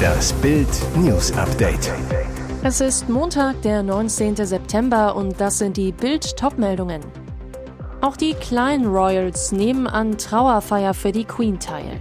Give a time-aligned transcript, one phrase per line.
[0.00, 1.92] Das Bild News Update.
[2.62, 4.36] Es ist Montag, der 19.
[4.36, 7.00] September und das sind die Bild Topmeldungen.
[8.00, 12.00] Auch die kleinen Royals nehmen an Trauerfeier für die Queen teil.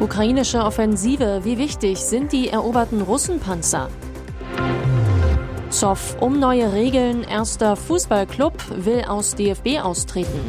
[0.00, 3.88] Ukrainische Offensive, wie wichtig sind die eroberten Russenpanzer?
[5.70, 8.54] Zoff um neue Regeln, erster Fußballclub
[8.84, 10.40] will aus DFB austreten.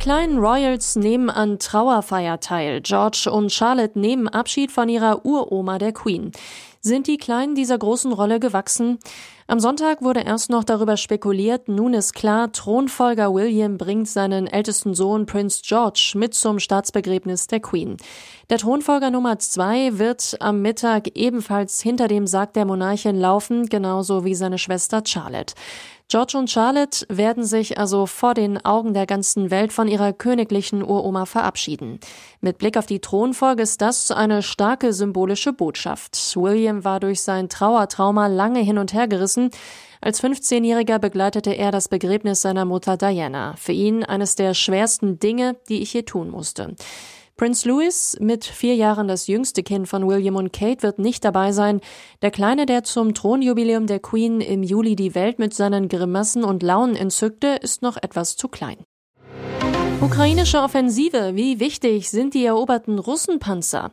[0.00, 2.80] Kleinen Royals nehmen an Trauerfeier teil.
[2.80, 6.32] George und Charlotte nehmen Abschied von ihrer Uroma der Queen.
[6.82, 8.98] Sind die Kleinen dieser großen Rolle gewachsen?
[9.46, 14.94] Am Sonntag wurde erst noch darüber spekuliert, nun ist klar, Thronfolger William bringt seinen ältesten
[14.94, 17.98] Sohn Prince George mit zum Staatsbegräbnis der Queen.
[18.48, 24.24] Der Thronfolger Nummer zwei wird am Mittag ebenfalls hinter dem Sarg der Monarchin laufen, genauso
[24.24, 25.54] wie seine Schwester Charlotte.
[26.10, 30.82] George und Charlotte werden sich also vor den Augen der ganzen Welt von ihrer königlichen
[30.82, 32.00] Uroma verabschieden.
[32.40, 36.18] Mit Blick auf die Thronfolge ist das eine starke symbolische Botschaft.
[36.34, 39.50] William war durch sein Trauertrauma lange hin und her gerissen.
[40.00, 43.54] Als 15-Jähriger begleitete er das Begräbnis seiner Mutter Diana.
[43.56, 46.74] Für ihn eines der schwersten Dinge, die ich je tun musste.
[47.36, 51.52] Prince Louis, mit vier Jahren das jüngste Kind von William und Kate, wird nicht dabei
[51.52, 51.80] sein.
[52.20, 56.62] Der Kleine, der zum Thronjubiläum der Queen im Juli die Welt mit seinen Grimassen und
[56.62, 58.76] Launen entzückte, ist noch etwas zu klein.
[60.02, 61.32] Ukrainische Offensive.
[61.34, 63.90] Wie wichtig sind die eroberten Russenpanzer?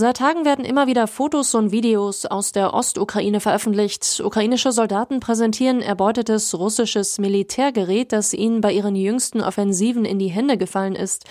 [0.00, 4.20] Seit Tagen werden immer wieder Fotos und Videos aus der Ostukraine veröffentlicht.
[4.24, 10.56] Ukrainische Soldaten präsentieren erbeutetes russisches Militärgerät, das ihnen bei ihren jüngsten Offensiven in die Hände
[10.56, 11.24] gefallen ist.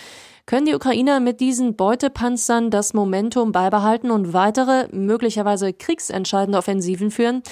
[0.48, 7.42] Können die Ukrainer mit diesen Beutepanzern das Momentum beibehalten und weitere, möglicherweise kriegsentscheidende Offensiven führen?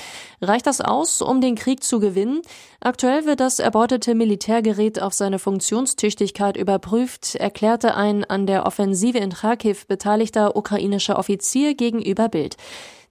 [0.41, 2.41] Reicht das aus, um den Krieg zu gewinnen?
[2.81, 9.29] Aktuell wird das erbeutete Militärgerät auf seine Funktionstüchtigkeit überprüft, erklärte ein an der Offensive in
[9.29, 12.57] Kharkiv beteiligter ukrainischer Offizier gegenüber Bild.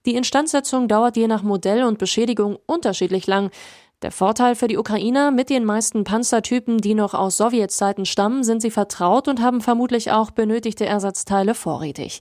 [0.04, 3.50] Die Instandsetzung dauert je nach Modell und Beschädigung unterschiedlich lang.
[4.02, 8.60] Der Vorteil für die Ukrainer, mit den meisten Panzertypen, die noch aus Sowjetzeiten stammen, sind
[8.60, 12.20] sie vertraut und haben vermutlich auch benötigte Ersatzteile vorrätig.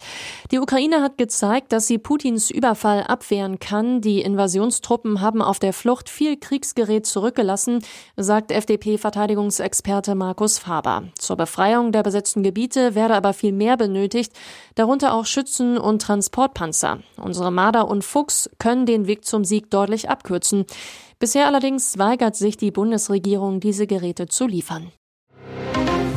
[0.51, 3.99] Die Ukraine hat gezeigt, dass sie Putins Überfall abwehren kann.
[3.99, 7.79] Die Invasionstruppen haben auf der Flucht viel Kriegsgerät zurückgelassen,
[8.15, 11.03] sagt FDP-Verteidigungsexperte Markus Faber.
[11.19, 14.31] Zur Befreiung der besetzten Gebiete werde aber viel mehr benötigt,
[14.75, 16.99] darunter auch Schützen und Transportpanzer.
[17.17, 20.65] Unsere Marder und Fuchs können den Weg zum Sieg deutlich abkürzen.
[21.19, 24.91] Bisher allerdings weigert sich die Bundesregierung, diese Geräte zu liefern.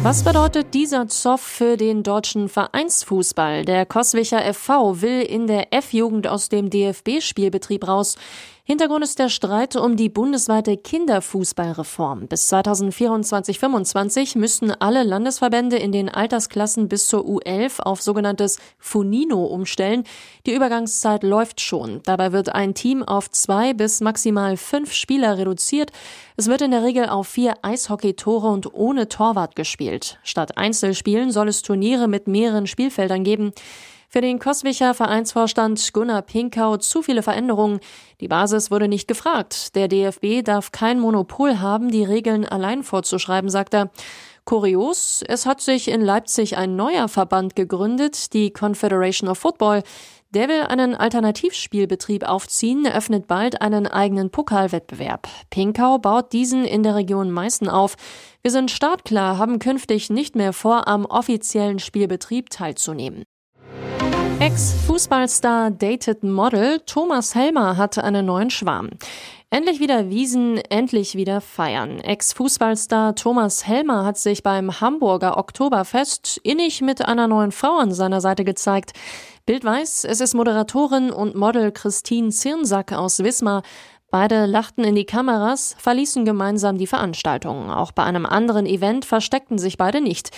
[0.03, 3.65] Was bedeutet dieser Zoff für den deutschen Vereinsfußball?
[3.65, 8.17] Der Koswicher FV will in der F-Jugend aus dem DFB-Spielbetrieb raus.
[8.71, 12.29] Hintergrund ist der Streit um die bundesweite Kinderfußballreform.
[12.29, 20.05] Bis 2024-25 müssten alle Landesverbände in den Altersklassen bis zur U11 auf sogenanntes Funino umstellen.
[20.45, 22.03] Die Übergangszeit läuft schon.
[22.05, 25.91] Dabei wird ein Team auf zwei bis maximal fünf Spieler reduziert.
[26.37, 30.19] Es wird in der Regel auf vier Eishockey-Tore und ohne Torwart gespielt.
[30.25, 33.55] Statt Einzelspielen soll es Turniere mit mehreren Spielfeldern geben.
[34.11, 37.79] Für den Koswicher Vereinsvorstand Gunnar Pinkau zu viele Veränderungen.
[38.23, 39.75] Die Basis wurde nicht gefragt.
[39.75, 43.91] Der DFB darf kein Monopol haben, die Regeln allein vorzuschreiben, sagt er.
[44.47, 49.83] Kurios, es hat sich in Leipzig ein neuer Verband gegründet, die Confederation of Football.
[50.31, 55.29] Der will einen Alternativspielbetrieb aufziehen, eröffnet bald einen eigenen Pokalwettbewerb.
[55.51, 57.97] Pinkau baut diesen in der Region Meißen auf.
[58.41, 63.25] Wir sind startklar, haben künftig nicht mehr vor, am offiziellen Spielbetrieb teilzunehmen.
[64.41, 68.91] Ex-Fußballstar dated Model Thomas Helmer hatte einen neuen Schwarm.
[69.51, 71.99] Endlich wieder Wiesen, endlich wieder feiern.
[71.99, 78.21] Ex-Fußballstar Thomas Helmer hat sich beim Hamburger Oktoberfest innig mit einer neuen Frau an seiner
[78.21, 78.93] Seite gezeigt.
[79.45, 83.65] Bild weiß, es ist Moderatorin und Model Christine Zirnsack aus Wismar.
[84.11, 87.71] Beide lachten in die Kameras, verließen gemeinsam die Veranstaltung.
[87.71, 90.31] Auch bei einem anderen Event versteckten sich beide nicht.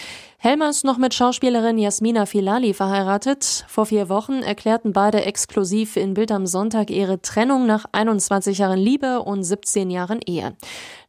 [0.42, 3.66] Helmer ist noch mit Schauspielerin Jasmina Filali verheiratet.
[3.68, 8.78] Vor vier Wochen erklärten beide exklusiv in Bild am Sonntag ihre Trennung nach 21 Jahren
[8.78, 10.56] Liebe und 17 Jahren Ehe.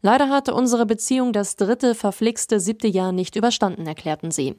[0.02, 4.56] Leider hatte unsere Beziehung das dritte verflixte siebte Jahr nicht überstanden, erklärten sie.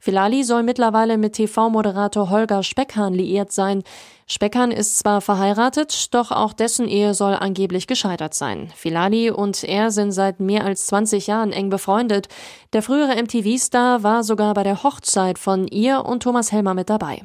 [0.00, 3.82] Filali soll mittlerweile mit TV-Moderator Holger Speckhahn liiert sein.
[4.26, 8.72] Speckhahn ist zwar verheiratet, doch auch dessen Ehe soll angeblich gescheitert sein.
[8.74, 12.28] Filali und er sind seit mehr als 20 Jahren eng befreundet.
[12.72, 17.22] Der frühere MTV-Star war sogar bei der Hochzeit von ihr und Thomas Helmer mit dabei.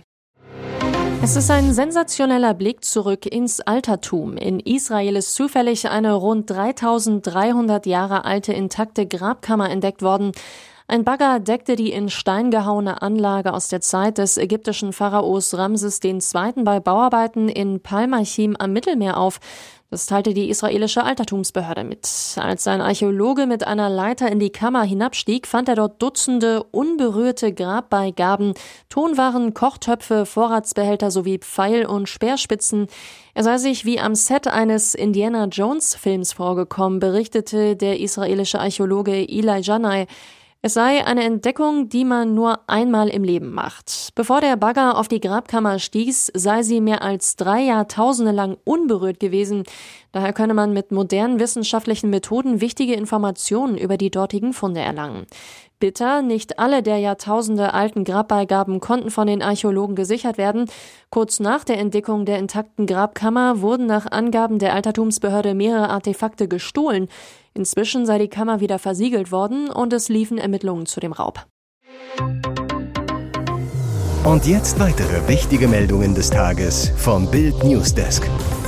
[1.22, 4.38] Es ist ein sensationeller Blick zurück ins Altertum.
[4.38, 10.32] In Israel ist zufällig eine rund 3300 Jahre alte intakte Grabkammer entdeckt worden.
[10.90, 16.00] Ein Bagger deckte die in Stein gehauene Anlage aus der Zeit des ägyptischen Pharaos Ramses
[16.04, 16.18] II.
[16.64, 19.40] bei Bauarbeiten in Palmachim am Mittelmeer auf.
[19.92, 22.08] Das teilte die israelische Altertumsbehörde mit.
[22.38, 27.54] Als ein Archäologe mit einer Leiter in die Kammer hinabstieg, fand er dort Dutzende unberührte
[27.54, 28.56] Grabbeigaben,
[28.90, 32.88] Tonwaren, Kochtöpfe, Vorratsbehälter sowie Pfeil- und Speerspitzen.
[33.36, 39.14] Er sei sich wie am Set eines Indiana Jones Films vorgekommen, berichtete der israelische Archäologe
[39.14, 40.08] Eli Janai.
[40.62, 44.10] Es sei eine Entdeckung, die man nur einmal im Leben macht.
[44.16, 49.22] Bevor der Bagger auf die Grabkammer stieß, sei sie mehr als drei Jahrtausende lang unberührt
[49.22, 49.64] gewesen.
[50.12, 55.28] Daher könne man mit modernen wissenschaftlichen Methoden wichtige Informationen über die dortigen Funde erlangen.
[55.80, 60.66] Bitter, nicht alle der Jahrtausende alten Grabbeigaben konnten von den Archäologen gesichert werden.
[61.10, 67.08] Kurz nach der Entdeckung der intakten Grabkammer wurden nach Angaben der Altertumsbehörde mehrere Artefakte gestohlen.
[67.54, 71.46] Inzwischen sei die Kammer wieder versiegelt worden und es liefen Ermittlungen zu dem Raub.
[74.26, 78.24] Und jetzt weitere wichtige Meldungen des Tages vom Bild Newsdesk.
[78.28, 78.59] Wie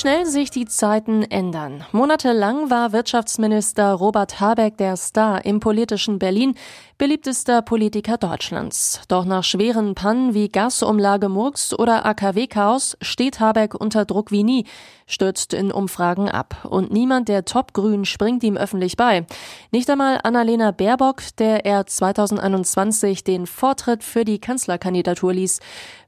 [0.00, 1.84] schnell sich die Zeiten ändern.
[1.92, 6.54] Monatelang war Wirtschaftsminister Robert Habeck der Star im politischen Berlin,
[6.96, 9.02] beliebtester Politiker Deutschlands.
[9.08, 14.64] Doch nach schweren Pannen wie Gasumlage Murks oder AKW-Chaos steht Habeck unter Druck wie nie,
[15.06, 16.66] stürzt in Umfragen ab.
[16.68, 19.26] Und niemand der Top-Grün springt ihm öffentlich bei.
[19.70, 25.60] Nicht einmal Annalena Baerbock, der er 2021 den Vortritt für die Kanzlerkandidatur ließ.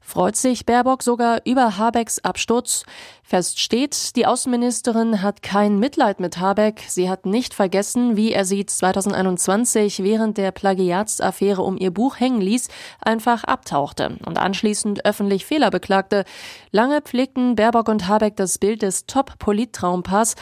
[0.05, 2.83] Freut sich Baerbock sogar über Habecks Absturz?
[3.23, 6.83] Fest steht, die Außenministerin hat kein Mitleid mit Habeck.
[6.87, 12.39] Sie hat nicht vergessen, wie er sie 2021 während der Plagiatsaffäre um ihr Buch hängen
[12.39, 12.69] ließ,
[13.01, 16.23] einfach abtauchte und anschließend öffentlich Fehler beklagte.
[16.71, 20.35] Lange pflegten Baerbock und Habeck das Bild des Top-Polit-Traumpaars.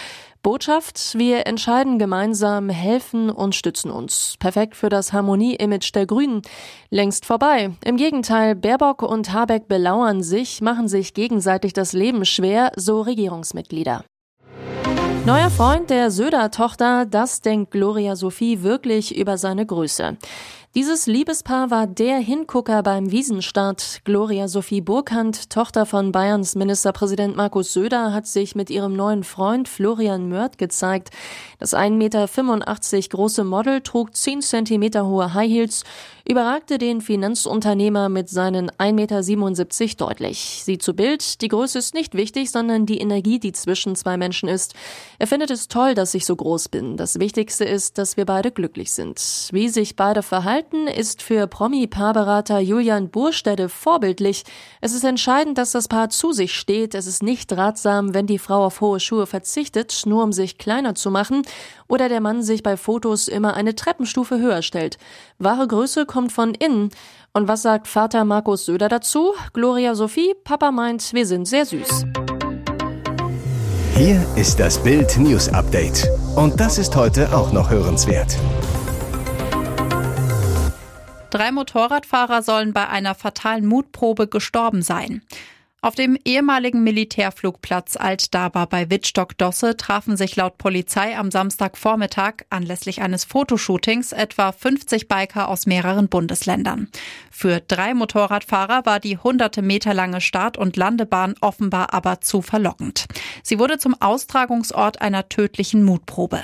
[0.44, 4.36] Botschaft, wir entscheiden gemeinsam, helfen und stützen uns.
[4.40, 6.42] Perfekt für das Harmonie-Image der Grünen.
[6.90, 7.72] Längst vorbei.
[7.86, 14.04] Im Gegenteil, Baerbock und Habeck belauern sich, machen sich gegenseitig das Leben schwer, so Regierungsmitglieder.
[15.28, 20.18] Neuer Freund der Söder-Tochter, das denkt Gloria Sophie wirklich über seine Größe.
[20.74, 24.00] Dieses Liebespaar war der Hingucker beim Wiesenstart.
[24.06, 29.68] Gloria Sophie Burkhardt, Tochter von Bayerns Ministerpräsident Markus Söder, hat sich mit ihrem neuen Freund
[29.68, 31.10] Florian Mörth gezeigt.
[31.60, 31.92] Das 1,85
[32.96, 35.84] Meter große Model trug 10 Zentimeter hohe High Heels,
[36.24, 40.62] überragte den Finanzunternehmer mit seinen 1,77 Meter deutlich.
[40.64, 44.48] Sie zu Bild, die Größe ist nicht wichtig, sondern die Energie, die zwischen zwei Menschen
[44.48, 44.74] ist.
[45.20, 46.96] Er findet es toll, dass ich so groß bin.
[46.96, 49.50] Das Wichtigste ist, dass wir beide glücklich sind.
[49.52, 54.44] Wie sich beide verhalten, Verhalten ist für Promi-Paarberater Julian Burstede vorbildlich.
[54.80, 56.94] Es ist entscheidend, dass das Paar zu sich steht.
[56.94, 60.94] Es ist nicht ratsam, wenn die Frau auf hohe Schuhe verzichtet, nur um sich kleiner
[60.94, 61.42] zu machen,
[61.88, 65.00] oder der Mann sich bei Fotos immer eine Treppenstufe höher stellt.
[65.40, 66.92] Wahre Größe kommt von innen.
[67.34, 69.34] Und was sagt Vater Markus Söder dazu?
[69.54, 72.06] Gloria Sophie, Papa meint, wir sind sehr süß.
[73.96, 76.08] Hier ist das Bild News Update.
[76.36, 78.38] Und das ist heute auch noch hörenswert.
[81.32, 85.22] Drei Motorradfahrer sollen bei einer fatalen Mutprobe gestorben sein.
[85.84, 93.24] Auf dem ehemaligen Militärflugplatz Altdaba bei Wittstock-Dosse trafen sich laut Polizei am Samstagvormittag anlässlich eines
[93.24, 96.90] Fotoshootings etwa 50 Biker aus mehreren Bundesländern.
[97.32, 103.06] Für drei Motorradfahrer war die hunderte Meter lange Start- und Landebahn offenbar aber zu verlockend.
[103.42, 106.44] Sie wurde zum Austragungsort einer tödlichen Mutprobe.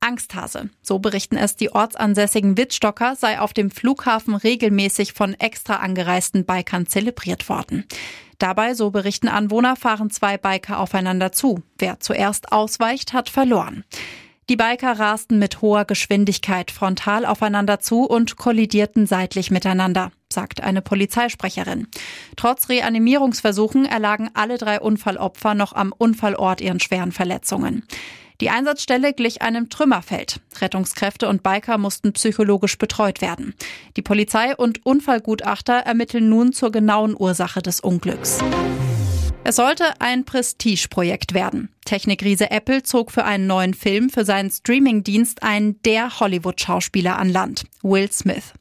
[0.00, 0.70] Angsthase.
[0.82, 6.86] So berichten es die ortsansässigen Wittstocker, sei auf dem Flughafen regelmäßig von extra angereisten Bikern
[6.86, 7.84] zelebriert worden.
[8.38, 11.62] Dabei, so berichten Anwohner, fahren zwei Biker aufeinander zu.
[11.78, 13.84] Wer zuerst ausweicht, hat verloren.
[14.48, 20.82] Die Biker rasten mit hoher Geschwindigkeit frontal aufeinander zu und kollidierten seitlich miteinander, sagt eine
[20.82, 21.86] Polizeisprecherin.
[22.34, 27.84] Trotz Reanimierungsversuchen erlagen alle drei Unfallopfer noch am Unfallort ihren schweren Verletzungen.
[28.40, 30.40] Die Einsatzstelle glich einem Trümmerfeld.
[30.60, 33.54] Rettungskräfte und Biker mussten psychologisch betreut werden.
[33.96, 38.38] Die Polizei und Unfallgutachter ermitteln nun zur genauen Ursache des Unglücks.
[39.44, 41.68] Es sollte ein Prestigeprojekt werden.
[41.84, 47.64] Technikriese Apple zog für einen neuen Film für seinen Streamingdienst einen der Hollywood-Schauspieler an Land,
[47.82, 48.52] Will Smith.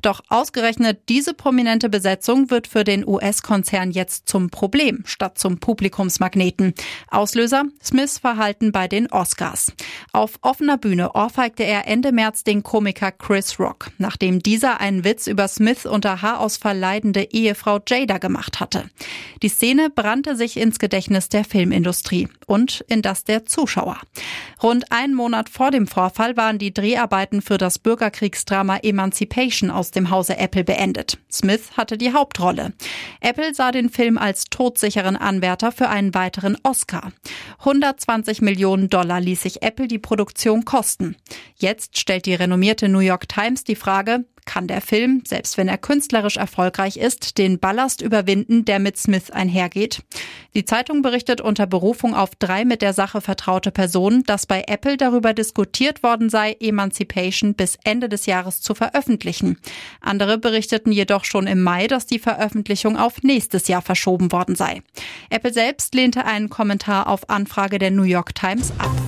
[0.00, 6.72] Doch ausgerechnet diese prominente Besetzung wird für den US-Konzern jetzt zum Problem statt zum Publikumsmagneten.
[7.08, 9.72] Auslöser Smiths Verhalten bei den Oscars.
[10.12, 15.26] Auf offener Bühne ohrfeigte er Ende März den Komiker Chris Rock, nachdem dieser einen Witz
[15.26, 18.88] über Smith unter Haarausfall leidende Ehefrau Jada gemacht hatte.
[19.42, 23.98] Die Szene brannte sich ins Gedächtnis der Filmindustrie und und in das der Zuschauer.
[24.62, 30.10] Rund einen Monat vor dem Vorfall waren die Dreharbeiten für das Bürgerkriegsdrama Emancipation aus dem
[30.10, 31.18] Hause Apple beendet.
[31.30, 32.72] Smith hatte die Hauptrolle.
[33.20, 37.12] Apple sah den Film als todsicheren Anwärter für einen weiteren Oscar.
[37.60, 41.16] 120 Millionen Dollar ließ sich Apple die Produktion kosten.
[41.56, 45.76] Jetzt stellt die renommierte New York Times die Frage, kann der Film, selbst wenn er
[45.76, 50.02] künstlerisch erfolgreich ist, den Ballast überwinden, der mit Smith einhergeht?
[50.54, 54.96] Die Zeitung berichtet unter Berufung auf drei mit der Sache vertraute Personen, dass bei Apple
[54.96, 59.58] darüber diskutiert worden sei, Emancipation bis Ende des Jahres zu veröffentlichen.
[60.00, 64.82] Andere berichteten jedoch schon im Mai, dass die Veröffentlichung auf nächstes Jahr verschoben worden sei.
[65.28, 69.07] Apple selbst lehnte einen Kommentar auf Anfrage der New York Times ab.